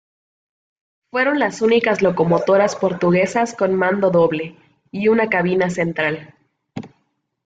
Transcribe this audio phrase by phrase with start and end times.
[1.11, 4.55] Fueron las únicas locomotoras portuguesas con mando doble,
[4.89, 6.33] y una cabina central.